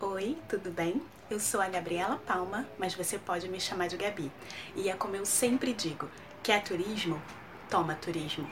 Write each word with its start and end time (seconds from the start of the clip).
Oi, 0.00 0.38
tudo 0.48 0.70
bem? 0.70 1.02
Eu 1.28 1.40
sou 1.40 1.60
a 1.60 1.68
Gabriela 1.68 2.18
Palma, 2.24 2.64
mas 2.78 2.94
você 2.94 3.18
pode 3.18 3.48
me 3.48 3.60
chamar 3.60 3.88
de 3.88 3.96
Gabi. 3.96 4.30
E 4.76 4.88
é 4.88 4.94
como 4.94 5.16
eu 5.16 5.26
sempre 5.26 5.72
digo: 5.72 6.08
quer 6.40 6.62
turismo? 6.62 7.20
Toma 7.68 7.96
turismo. 7.96 8.48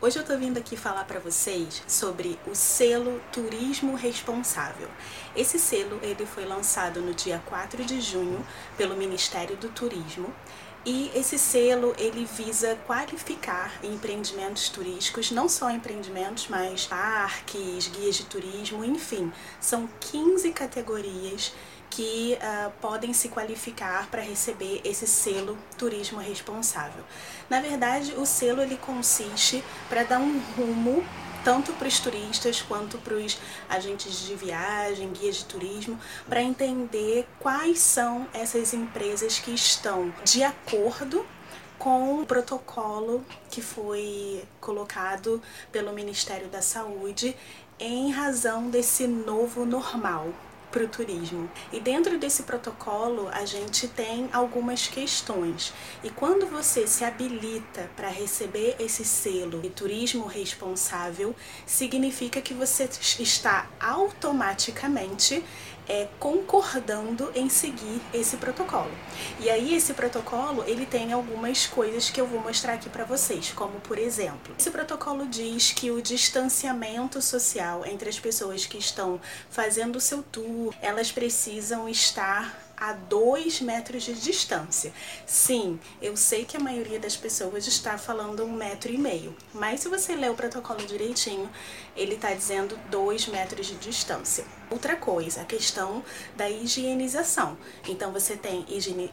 Hoje 0.00 0.18
eu 0.18 0.24
tô 0.24 0.36
vindo 0.38 0.56
aqui 0.56 0.78
falar 0.78 1.04
para 1.04 1.20
vocês 1.20 1.82
sobre 1.86 2.38
o 2.46 2.54
selo 2.54 3.20
Turismo 3.30 3.94
Responsável. 3.94 4.88
Esse 5.36 5.58
selo 5.58 6.00
ele 6.02 6.24
foi 6.24 6.46
lançado 6.46 7.02
no 7.02 7.12
dia 7.12 7.40
4 7.44 7.84
de 7.84 8.00
junho 8.00 8.44
pelo 8.78 8.96
Ministério 8.96 9.56
do 9.58 9.68
Turismo 9.68 10.34
e 10.84 11.10
esse 11.14 11.38
selo 11.38 11.94
ele 11.98 12.24
visa 12.24 12.76
qualificar 12.86 13.72
empreendimentos 13.82 14.68
turísticos, 14.70 15.30
não 15.30 15.48
só 15.48 15.70
empreendimentos, 15.70 16.48
mas 16.48 16.86
parques, 16.86 17.88
guias 17.88 18.16
de 18.16 18.24
turismo, 18.24 18.84
enfim, 18.84 19.30
são 19.60 19.88
15 20.00 20.50
categorias 20.52 21.52
que 21.90 22.38
uh, 22.40 22.70
podem 22.80 23.12
se 23.12 23.28
qualificar 23.28 24.08
para 24.08 24.22
receber 24.22 24.80
esse 24.84 25.06
selo 25.06 25.58
turismo 25.76 26.18
responsável. 26.18 27.04
Na 27.50 27.60
verdade, 27.60 28.14
o 28.16 28.24
selo 28.24 28.62
ele 28.62 28.76
consiste 28.76 29.62
para 29.88 30.04
dar 30.04 30.20
um 30.20 30.40
rumo 30.56 31.04
tanto 31.44 31.72
para 31.74 31.88
os 31.88 31.98
turistas 32.00 32.62
quanto 32.62 32.98
para 32.98 33.14
os 33.14 33.38
agentes 33.68 34.20
de 34.26 34.34
viagem, 34.34 35.12
guias 35.12 35.36
de 35.36 35.44
turismo, 35.44 35.98
para 36.28 36.42
entender 36.42 37.26
quais 37.38 37.78
são 37.78 38.26
essas 38.32 38.72
empresas 38.74 39.38
que 39.38 39.52
estão 39.52 40.12
de 40.24 40.42
acordo 40.42 41.24
com 41.78 42.20
o 42.20 42.26
protocolo 42.26 43.24
que 43.50 43.62
foi 43.62 44.44
colocado 44.60 45.42
pelo 45.72 45.92
Ministério 45.92 46.48
da 46.48 46.60
Saúde 46.60 47.34
em 47.78 48.10
razão 48.10 48.68
desse 48.68 49.06
novo 49.06 49.64
normal 49.64 50.28
para 50.70 50.84
o 50.84 50.88
turismo. 50.88 51.50
E 51.72 51.80
dentro 51.80 52.18
desse 52.18 52.44
protocolo, 52.44 53.28
a 53.32 53.44
gente 53.44 53.88
tem 53.88 54.28
algumas 54.32 54.86
questões. 54.86 55.72
E 56.02 56.10
quando 56.10 56.46
você 56.46 56.86
se 56.86 57.04
habilita 57.04 57.90
para 57.96 58.08
receber 58.08 58.76
esse 58.78 59.04
selo 59.04 59.60
de 59.60 59.70
turismo 59.70 60.26
responsável, 60.26 61.34
significa 61.66 62.40
que 62.40 62.54
você 62.54 62.88
está 63.18 63.68
automaticamente 63.80 65.44
é, 65.90 66.06
concordando 66.20 67.32
em 67.34 67.48
seguir 67.48 68.00
esse 68.14 68.36
protocolo. 68.36 68.92
E 69.40 69.50
aí 69.50 69.74
esse 69.74 69.92
protocolo 69.92 70.62
ele 70.64 70.86
tem 70.86 71.12
algumas 71.12 71.66
coisas 71.66 72.08
que 72.08 72.20
eu 72.20 72.28
vou 72.28 72.38
mostrar 72.38 72.74
aqui 72.74 72.88
para 72.88 73.02
vocês, 73.02 73.50
como 73.50 73.80
por 73.80 73.98
exemplo, 73.98 74.54
esse 74.56 74.70
protocolo 74.70 75.26
diz 75.26 75.72
que 75.72 75.90
o 75.90 76.00
distanciamento 76.00 77.20
social 77.20 77.84
entre 77.84 78.08
as 78.08 78.20
pessoas 78.20 78.66
que 78.66 78.78
estão 78.78 79.20
fazendo 79.50 79.96
o 79.96 80.00
seu 80.00 80.22
tour, 80.22 80.72
elas 80.80 81.10
precisam 81.10 81.88
estar 81.88 82.56
a 82.76 82.92
dois 82.92 83.60
metros 83.60 84.04
de 84.04 84.14
distância. 84.14 84.92
Sim, 85.26 85.78
eu 86.00 86.16
sei 86.16 86.44
que 86.44 86.56
a 86.56 86.60
maioria 86.60 87.00
das 87.00 87.16
pessoas 87.16 87.66
está 87.66 87.98
falando 87.98 88.44
um 88.44 88.52
metro 88.52 88.92
e 88.92 88.96
meio, 88.96 89.36
mas 89.52 89.80
se 89.80 89.88
você 89.88 90.14
ler 90.14 90.30
o 90.30 90.34
protocolo 90.34 90.86
direitinho, 90.86 91.50
ele 91.96 92.14
está 92.14 92.32
dizendo 92.32 92.78
dois 92.88 93.26
metros 93.26 93.66
de 93.66 93.74
distância. 93.74 94.59
Outra 94.70 94.94
coisa, 94.94 95.42
a 95.42 95.44
questão 95.44 96.04
da 96.36 96.48
higienização. 96.48 97.58
Então 97.88 98.12
você 98.12 98.36
tem 98.36 98.64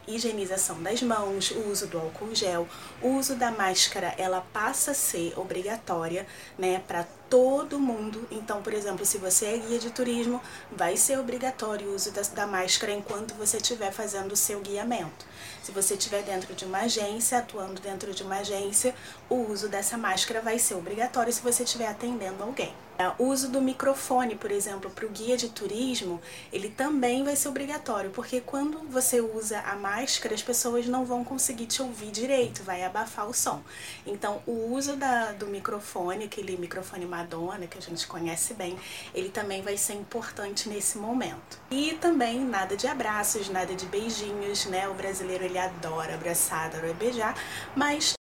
higienização 0.06 0.80
das 0.80 1.02
mãos, 1.02 1.50
o 1.50 1.68
uso 1.68 1.88
do 1.88 1.98
álcool 1.98 2.32
gel, 2.32 2.68
o 3.02 3.08
uso 3.16 3.34
da 3.34 3.50
máscara, 3.50 4.14
ela 4.16 4.40
passa 4.52 4.92
a 4.92 4.94
ser 4.94 5.36
obrigatória, 5.36 6.26
né, 6.56 6.80
para 6.86 7.04
todo 7.28 7.80
mundo. 7.80 8.26
Então, 8.30 8.62
por 8.62 8.72
exemplo, 8.72 9.04
se 9.04 9.18
você 9.18 9.46
é 9.46 9.58
guia 9.58 9.80
de 9.80 9.90
turismo, 9.90 10.40
vai 10.70 10.96
ser 10.96 11.18
obrigatório 11.18 11.88
o 11.88 11.94
uso 11.94 12.12
da, 12.12 12.22
da 12.22 12.46
máscara 12.46 12.92
enquanto 12.92 13.34
você 13.34 13.56
estiver 13.56 13.92
fazendo 13.92 14.32
o 14.32 14.36
seu 14.36 14.60
guiamento. 14.60 15.26
Se 15.62 15.72
você 15.72 15.94
estiver 15.94 16.22
dentro 16.22 16.54
de 16.54 16.64
uma 16.64 16.82
agência, 16.82 17.38
atuando 17.38 17.80
dentro 17.80 18.14
de 18.14 18.22
uma 18.22 18.38
agência, 18.38 18.94
o 19.28 19.34
uso 19.50 19.68
dessa 19.68 19.98
máscara 19.98 20.40
vai 20.40 20.58
ser 20.58 20.74
obrigatório 20.74 21.32
se 21.32 21.42
você 21.42 21.64
estiver 21.64 21.88
atendendo 21.88 22.44
alguém. 22.44 22.72
O 23.18 23.26
uso 23.26 23.48
do 23.48 23.60
microfone, 23.60 24.34
por 24.34 24.50
exemplo, 24.50 24.90
para 24.90 25.06
o 25.06 25.08
guia 25.08 25.36
de 25.36 25.48
turismo, 25.48 26.20
ele 26.52 26.68
também 26.68 27.22
vai 27.22 27.36
ser 27.36 27.48
obrigatório, 27.48 28.10
porque 28.10 28.40
quando 28.40 28.80
você 28.90 29.20
usa 29.20 29.60
a 29.60 29.76
máscara, 29.76 30.34
as 30.34 30.42
pessoas 30.42 30.86
não 30.86 31.04
vão 31.04 31.22
conseguir 31.22 31.66
te 31.66 31.80
ouvir 31.80 32.10
direito, 32.10 32.62
vai 32.64 32.82
abafar 32.82 33.28
o 33.28 33.32
som. 33.32 33.62
Então, 34.04 34.42
o 34.46 34.74
uso 34.74 34.96
da, 34.96 35.30
do 35.32 35.46
microfone, 35.46 36.24
aquele 36.24 36.56
microfone 36.56 37.06
Madonna 37.06 37.68
que 37.68 37.78
a 37.78 37.82
gente 37.82 38.04
conhece 38.06 38.54
bem, 38.54 38.76
ele 39.14 39.28
também 39.28 39.62
vai 39.62 39.76
ser 39.76 39.94
importante 39.94 40.68
nesse 40.68 40.98
momento. 40.98 41.60
E 41.70 41.92
também 42.00 42.40
nada 42.40 42.76
de 42.76 42.88
abraços, 42.88 43.48
nada 43.48 43.74
de 43.74 43.86
beijinhos, 43.86 44.66
né? 44.66 44.88
O 44.88 44.94
brasileiro 44.94 45.44
ele 45.44 45.58
adora 45.58 46.14
abraçar, 46.14 46.66
adora 46.66 46.92
beijar, 46.94 47.34
mas 47.76 48.14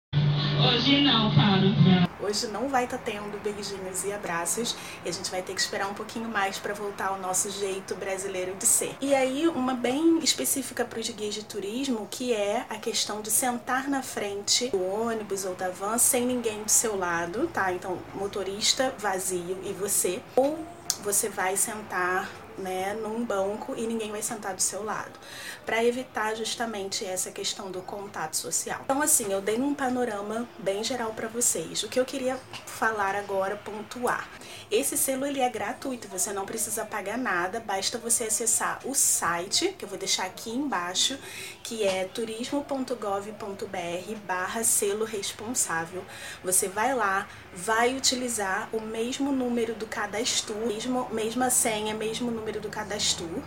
Hoje 0.59 1.03
não, 1.03 1.33
claro. 1.35 1.96
Hoje 2.27 2.49
não 2.49 2.69
vai 2.69 2.85
estar 2.85 2.99
tá 2.99 3.05
tendo 3.05 3.41
beijinhos 3.41 4.05
e 4.05 4.13
abraços 4.13 4.77
e 5.05 5.09
a 5.09 5.13
gente 5.13 5.31
vai 5.31 5.43
ter 5.43 5.55
que 5.55 5.61
esperar 5.61 5.89
um 5.89 5.95
pouquinho 5.95 6.29
mais 6.29 6.59
para 6.59 6.75
voltar 6.75 7.09
ao 7.09 7.19
nosso 7.21 7.49
jeito 7.53 7.95
brasileiro 7.95 8.57
de 8.57 8.67
ser. 8.67 8.97
E 9.01 9.15
aí, 9.15 9.47
uma 9.47 9.75
bem 9.75 10.19
específica 10.19 10.85
para 10.85 10.99
os 10.99 11.09
guias 11.09 11.35
de 11.35 11.45
turismo, 11.45 12.09
que 12.11 12.33
é 12.33 12.67
a 12.69 12.77
questão 12.77 13.21
de 13.21 13.31
sentar 13.31 13.89
na 13.89 14.03
frente 14.03 14.71
do 14.71 14.83
ônibus 14.83 15.45
ou 15.45 15.55
da 15.55 15.69
van 15.69 15.99
sem 15.99 16.27
ninguém 16.27 16.65
do 16.65 16.71
seu 16.71 16.97
lado, 16.97 17.47
tá? 17.47 17.73
Então, 17.73 17.97
motorista 18.17 18.93
vazio 18.99 19.61
e 19.63 19.73
você. 19.73 20.21
Ou 20.35 20.59
você 21.05 21.29
vai 21.29 21.57
sentar 21.57 22.29
né, 22.59 22.95
num 22.95 23.25
banco 23.25 23.75
e 23.77 23.87
ninguém 23.87 24.11
vai 24.11 24.23
sentar 24.23 24.55
do 24.55 24.63
seu 24.63 24.85
lado, 24.85 25.19
para 25.65 25.85
evitar 25.85 26.35
justamente 26.35 27.05
essa 27.05 27.31
questão 27.31 27.71
do 27.71 27.83
contato 27.83 28.37
social. 28.37 28.81
Então, 28.85 29.03
assim, 29.03 29.33
eu 29.33 29.41
dei 29.41 29.61
um 29.61 29.75
panorama 29.75 30.49
bem 30.59 30.85
geral 30.85 31.13
para 31.13 31.29
vocês. 31.29 31.83
O 31.83 31.89
que 31.89 31.99
eu 31.99 32.05
queria 32.05 32.39
falar 32.67 33.15
agora, 33.15 33.57
pontuar. 33.57 34.29
Esse 34.71 34.97
selo 34.97 35.27
ele 35.27 35.41
é 35.41 35.49
gratuito, 35.49 36.07
você 36.09 36.33
não 36.33 36.45
precisa 36.45 36.85
pagar 36.85 37.17
nada, 37.17 37.61
basta 37.61 37.99
você 37.99 38.25
acessar 38.25 38.81
o 38.85 38.95
site, 38.95 39.75
que 39.79 39.85
eu 39.85 39.89
vou 39.89 39.99
deixar 39.99 40.27
aqui 40.27 40.51
embaixo, 40.51 41.17
que 41.63 41.85
é 41.85 42.05
turismo.gov.br/barra 42.05 44.65
selo 44.65 45.05
responsável. 45.05 46.05
Você 46.43 46.69
vai 46.69 46.95
lá, 46.95 47.29
vai 47.55 47.97
utilizar 47.97 48.69
o 48.73 48.81
mesmo 48.81 49.31
número 49.33 49.75
do 49.75 49.87
cadastro, 49.87 50.55
mesmo, 50.67 51.09
mesma 51.11 51.51
senha, 51.51 51.95
mesmo 51.95 52.31
número 52.31 52.46
do 52.53 52.69
cadastro 52.69 53.43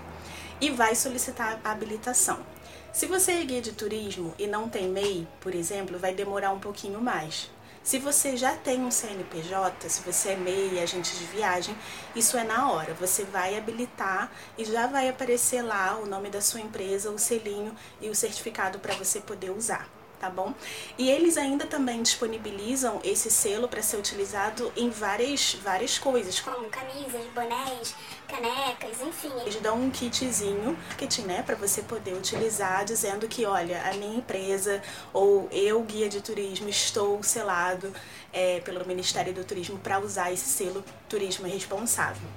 e 0.62 0.70
vai 0.70 0.96
solicitar 0.96 1.60
a 1.64 1.72
habilitação. 1.72 2.46
Se 2.92 3.06
você 3.06 3.34
é 3.34 3.44
guia 3.44 3.62
de 3.62 3.72
turismo 3.72 4.34
e 4.38 4.48
não 4.48 4.68
tem 4.68 4.90
MEI, 4.90 5.28
por 5.40 5.54
exemplo, 5.56 5.98
vai 5.98 6.14
demorar 6.14 6.52
um 6.52 6.60
pouquinho 6.60 7.00
mais. 7.00 7.50
Se 7.84 7.98
você 7.98 8.36
já 8.36 8.56
tem 8.56 8.82
um 8.82 8.92
CNPJ, 8.92 9.90
se 9.90 10.02
você 10.02 10.30
é 10.30 10.36
MEI, 10.36 10.80
agente 10.80 11.16
de 11.18 11.26
viagem, 11.26 11.76
isso 12.16 12.38
é 12.38 12.44
na 12.44 12.72
hora. 12.72 12.94
Você 12.96 13.24
vai 13.24 13.58
habilitar 13.58 14.32
e 14.58 14.66
já 14.66 14.88
vai 14.88 15.08
aparecer 15.08 15.62
lá 15.62 15.98
o 15.98 16.06
nome 16.06 16.30
da 16.30 16.42
sua 16.42 16.60
empresa, 16.60 17.10
o 17.10 17.18
selinho 17.18 17.74
e 18.02 18.10
o 18.10 18.16
certificado 18.16 18.80
para 18.80 18.96
você 18.96 19.22
poder 19.22 19.52
usar 19.52 19.99
tá 20.20 20.30
bom? 20.30 20.54
E 20.98 21.10
eles 21.10 21.38
ainda 21.38 21.66
também 21.66 22.04
disponibilizam 22.04 23.00
esse 23.04 23.32
selo 23.32 23.68
para 23.68 23.82
ser 23.82 23.98
utilizado 23.98 24.72
em 24.76 24.90
várias, 24.90 25.56
várias 25.56 25.98
coisas, 25.98 26.40
como 26.40 26.70
camisas, 26.70 27.26
bonés, 27.34 27.96
canecas, 28.28 29.02
enfim. 29.02 29.32
Eles 29.42 29.56
dão 29.56 29.78
um 29.82 29.90
kitzinho, 29.90 30.78
kit, 30.98 31.22
né, 31.22 31.42
para 31.42 31.56
você 31.56 31.82
poder 31.82 32.14
utilizar, 32.14 32.84
dizendo 32.84 33.28
que, 33.28 33.46
olha, 33.46 33.82
a 33.90 33.94
minha 33.94 34.18
empresa 34.18 34.82
ou 35.14 35.48
eu, 35.52 35.82
guia 35.84 36.10
de 36.10 36.22
turismo, 36.22 36.70
estou 36.70 37.24
selado 37.24 37.94
é, 38.34 38.60
pelo 38.60 38.86
Ministério 38.86 39.34
do 39.34 39.44
Turismo 39.44 39.78
para 39.80 40.00
usar 40.00 40.32
esse 40.32 40.46
selo 40.46 40.84
Turismo 41.08 41.48
Responsável. 41.48 42.28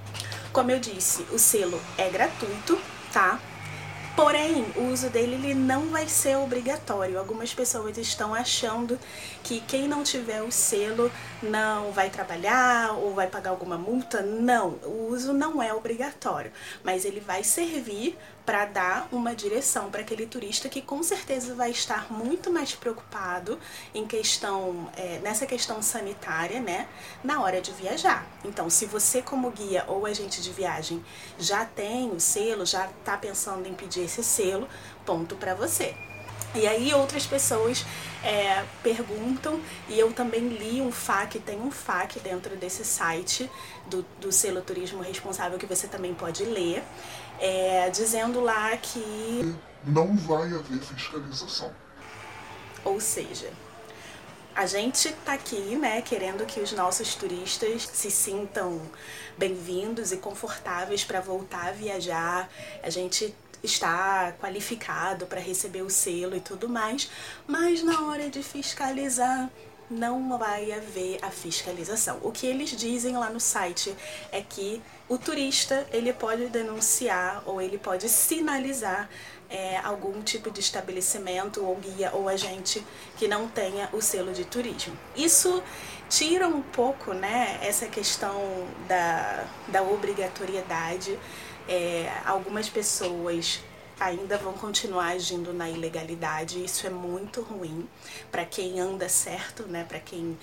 Como 0.53 0.71
eu 0.71 0.79
disse, 0.79 1.23
o 1.33 1.39
selo 1.39 1.81
é 1.99 2.09
gratuito, 2.09 2.79
tá? 3.13 3.41
Porém, 4.15 4.67
o 4.77 4.93
uso 4.93 5.09
dele 5.09 5.37
ele 5.37 5.55
não 5.55 5.89
vai 5.89 6.07
ser 6.07 6.37
obrigatório. 6.37 7.19
Algumas 7.19 7.55
pessoas 7.55 7.97
estão 7.97 8.35
achando 8.35 8.99
que 9.43 9.61
quem 9.61 9.89
não 9.89 10.03
tiver 10.03 10.43
o 10.43 10.53
selo 10.53 11.11
não 11.43 11.93
vai 11.93 12.11
trabalhar 12.11 12.93
ou 12.93 13.15
vai 13.15 13.27
pagar 13.27 13.51
alguma 13.51 13.79
multa. 13.79 14.21
Não, 14.21 14.79
o 14.85 15.09
uso 15.11 15.33
não 15.33 15.63
é 15.63 15.73
obrigatório, 15.73 16.53
mas 16.85 17.07
ele 17.07 17.21
vai 17.21 17.43
servir 17.43 18.19
para 18.45 18.65
dar 18.65 19.09
uma 19.13 19.35
direção 19.35 19.91
para 19.91 20.01
aquele 20.01 20.27
turista 20.27 20.69
que 20.69 20.83
com 20.83 21.03
certeza 21.03 21.55
vai 21.55 21.71
estar 21.71 22.13
muito 22.13 22.51
mais 22.51 22.75
preocupado 22.75 23.59
em 23.95 24.07
questão 24.07 24.91
é, 24.97 25.21
nessa 25.21 25.47
questão 25.47 25.81
sanitária, 25.81 26.61
né, 26.61 26.89
na 27.23 27.41
hora 27.41 27.61
de 27.61 27.71
viajar. 27.73 28.27
Então, 28.45 28.69
se 28.69 28.87
você 28.87 29.23
como 29.23 29.51
guia 29.51 29.85
ou 29.87 30.07
agente 30.07 30.43
de 30.43 30.51
viagem 30.51 31.05
já 31.39 31.65
tem 31.65 32.11
o 32.11 32.19
selo, 32.19 32.67
já 32.67 32.87
está 32.87 33.17
pensando 33.17 33.67
em 33.69 33.75
pedir 33.75 34.02
esse 34.03 34.23
selo, 34.23 34.69
ponto 35.05 35.37
para 35.37 35.55
você. 35.55 35.95
E 36.55 36.67
aí 36.67 36.93
outras 36.93 37.27
pessoas 37.27 37.85
é, 38.23 38.63
perguntam, 38.83 39.59
e 39.89 39.99
eu 39.99 40.13
também 40.13 40.49
li 40.49 40.83
um 40.83 40.93
FAQ, 40.93 41.39
tem 41.41 41.59
um 41.59 41.71
FAQ 41.71 42.21
dentro 42.21 42.57
desse 42.57 42.85
site 42.85 43.51
do, 43.87 44.05
do 44.21 44.31
selo 44.31 44.61
Turismo 44.61 45.03
Responsável 45.03 45.59
que 45.59 45.65
você 45.65 45.89
também 45.89 46.13
pode 46.13 46.45
ler, 46.45 46.83
é, 47.41 47.89
dizendo 47.89 48.41
lá 48.41 48.77
que 48.77 49.57
não 49.85 50.15
vai 50.17 50.53
haver 50.53 50.79
fiscalização. 50.81 51.73
Ou 52.85 53.01
seja, 53.01 53.51
a 54.55 54.67
gente 54.67 55.09
está 55.09 55.33
aqui, 55.33 55.77
né, 55.77 56.03
querendo 56.03 56.45
que 56.45 56.61
os 56.61 56.73
nossos 56.73 57.15
turistas 57.15 57.89
se 57.91 58.11
sintam 58.11 58.81
bem-vindos 59.39 60.13
e 60.13 60.19
confortáveis 60.19 61.03
para 61.03 61.21
voltar 61.21 61.69
a 61.69 61.73
viajar. 61.73 62.51
A 62.83 62.91
gente 62.91 63.35
está 63.63 64.33
qualificado 64.41 65.27
para 65.27 65.41
receber 65.41 65.83
o 65.83 65.91
selo 65.91 66.37
e 66.37 66.41
tudo 66.41 66.69
mais, 66.69 67.11
mas 67.47 67.83
na 67.83 68.07
hora 68.07 68.29
de 68.29 68.43
fiscalizar 68.43 69.51
não 69.91 70.39
vai 70.39 70.73
haver 70.73 71.19
a 71.23 71.31
fiscalização. 71.31 72.19
O 72.23 72.33
que 72.33 72.47
eles 72.47 72.71
dizem 72.71 73.17
lá 73.17 73.29
no 73.29 73.41
site 73.41 73.95
é 74.31 74.41
que 74.41 74.83
o 75.09 75.19
turista 75.19 75.87
ele 75.93 76.13
pode 76.13 76.47
denunciar 76.49 77.43
ou 77.45 77.61
ele 77.61 77.77
pode 77.77 78.09
sinalizar 78.09 79.09
é, 79.51 79.77
algum 79.79 80.23
tipo 80.23 80.51
de 80.51 80.61
estabelecimento 80.61 81.63
ou 81.63 81.77
guia 81.77 82.11
ou 82.15 82.29
agente 82.29 82.83
que 83.19 83.29
não 83.29 83.47
tenha 83.49 83.89
o 83.93 84.01
selo 84.01 84.33
de 84.33 84.47
turismo. 84.47 84.97
Isso 85.15 85.63
tira 86.09 86.49
um 86.49 86.63
pouco 86.63 87.13
né, 87.13 87.59
essa 87.63 87.87
questão 87.87 88.67
da, 88.89 89.45
da 89.69 89.83
obrigatoriedade. 89.83 91.19
É, 91.69 92.13
algumas 92.25 92.69
pessoas 92.69 93.61
ainda 93.99 94.37
vão 94.37 94.53
continuar 94.55 95.09
agindo 95.09 95.53
na 95.53 95.69
ilegalidade. 95.71 96.63
Isso 96.63 96.87
é 96.87 96.91
muito 96.91 97.41
ruim 97.43 97.89
para 98.31 98.45
quem 98.45 98.81
anda 98.81 99.09
certo, 99.09 99.65
né? 99.65 99.85
Para 99.85 100.01
quem 100.01 100.37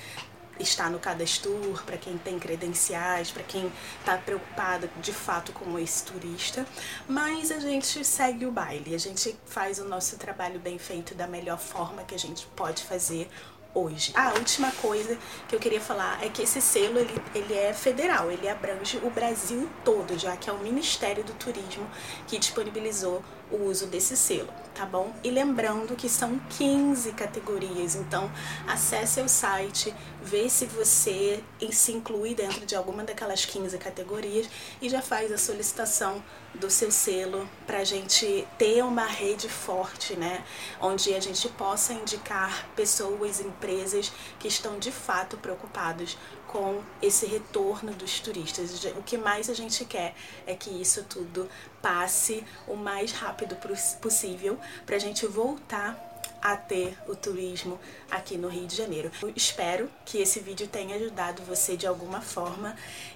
está 0.60 0.90
no 0.90 1.00
cadastro, 1.00 1.82
para 1.86 1.98
quem 1.98 2.18
tem 2.18 2.38
credenciais, 2.38 3.32
para 3.32 3.44
quem 3.44 3.72
está 4.00 4.18
preocupado 4.18 4.90
de 5.02 5.14
fato 5.14 5.54
com 5.54 5.80
esse 5.80 6.04
turista. 6.04 6.66
Mas 7.08 7.52
a 7.52 7.60
gente 7.60 8.04
segue 8.04 8.46
o 8.46 8.52
baile, 8.52 8.94
a 8.94 8.98
gente 8.98 9.36
faz 9.46 9.80
o 9.80 9.86
nosso 9.86 10.18
trabalho 10.18 10.60
bem 10.60 10.78
feito 10.78 11.16
da 11.16 11.28
melhor 11.28 11.60
forma 11.60 12.04
que 12.04 12.14
a 12.14 12.20
gente 12.20 12.46
pode 12.56 12.84
fazer 12.84 13.30
hoje. 13.74 14.12
A 14.16 14.34
última 14.34 14.72
coisa 14.72 15.18
que 15.48 15.56
eu 15.56 15.60
queria 15.60 15.82
falar 15.82 16.24
é 16.24 16.30
que 16.30 16.42
esse 16.42 16.62
selo 16.62 17.00
ele, 17.00 17.22
ele 17.36 17.54
é 17.54 17.74
federal, 17.74 18.32
ele 18.32 18.48
abrange 18.48 18.98
o 19.04 19.10
Brasil 19.10 19.70
todo, 19.84 20.18
já 20.18 20.36
que 20.36 20.50
é 20.50 20.54
o 20.54 20.60
Ministério 20.60 21.24
do 21.24 21.34
Turismo 21.34 21.88
que 22.28 22.38
disponibilizou 22.38 23.24
o 23.52 23.66
uso 23.66 23.88
desse 23.88 24.16
selo, 24.16 24.54
tá 24.76 24.86
bom? 24.86 25.14
E 25.24 25.30
lembrando 25.30 25.96
que 25.96 26.08
são 26.08 26.40
15 26.58 27.12
categorias, 27.14 27.96
então 27.96 28.32
acesse 28.68 29.22
o 29.22 29.30
site, 29.30 29.94
vê 30.22 30.50
se 30.50 30.66
você 30.66 31.44
se 31.72 31.92
inclui 31.92 32.36
dentro 32.36 32.66
de 32.66 32.76
alguma 32.76 33.04
daquelas 33.04 33.46
15 33.46 33.78
categorias 33.78 34.50
e 34.82 34.90
já 34.90 35.02
faz 35.02 35.32
a 35.32 35.38
solicitação 35.38 36.24
do 36.54 36.70
seu 36.70 36.92
selo 36.92 37.48
para 37.68 37.80
a 37.80 37.84
gente 37.84 38.48
ter 38.58 38.84
uma 38.84 39.06
rede 39.06 39.48
forte, 39.48 40.16
né? 40.16 40.44
Onde 40.82 41.14
a 41.14 41.20
gente 41.20 41.48
possa 41.50 41.94
indicar 41.94 42.68
pessoas, 42.76 43.40
empresas 43.40 44.12
que 44.40 44.48
estão 44.48 44.80
de 44.80 44.92
fato 44.92 45.38
preocupados 45.38 46.18
com 46.48 46.82
esse 47.00 47.28
retorno 47.28 47.94
dos 47.94 48.20
turistas. 48.20 48.84
O 48.98 49.04
que 49.04 49.18
mais 49.18 49.50
a 49.50 49.54
gente 49.54 49.86
quer 49.86 50.16
é 50.48 50.56
que 50.56 50.70
isso 50.70 51.04
tudo 51.04 51.48
passe 51.82 52.44
o 52.68 52.76
mais 52.76 53.12
rápido 53.12 53.56
possível 54.02 54.58
para 54.86 54.96
a 54.96 55.00
gente 55.00 55.26
voltar 55.26 56.10
a 56.42 56.56
ter 56.56 56.98
o 57.08 57.16
turismo 57.16 57.80
aqui 58.10 58.38
no 58.38 58.48
Rio 58.48 58.66
de 58.66 58.76
Janeiro. 58.76 59.12
Eu 59.22 59.34
espero 59.36 59.90
que 60.06 60.20
esse 60.20 60.40
vídeo 60.40 60.68
tenha 60.68 60.96
ajudado 60.96 61.44
você 61.44 61.76
de 61.76 61.86
alguma 61.86 62.22
forma 62.22 62.76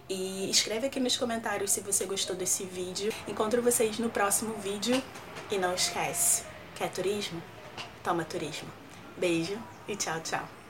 e 0.10 0.50
escreve 0.50 0.88
aqui 0.88 1.00
nos 1.00 1.18
comentários 1.18 1.72
se 1.72 1.82
você 1.82 2.06
gostou 2.06 2.36
desse 2.36 2.66
vídeo. 2.66 3.14
Encontro 3.28 3.62
vocês 3.62 3.98
no 4.00 4.10
próximo 4.10 4.54
vídeo 4.56 5.02
e 5.50 5.58
não 5.58 5.74
esquece, 5.74 6.44
quer 6.76 6.90
turismo? 6.92 7.42
Toma 8.04 8.26
turismo. 8.26 8.70
Beijo 9.18 9.58
e 9.88 9.96
tchau, 9.96 10.20
tchau. 10.22 10.63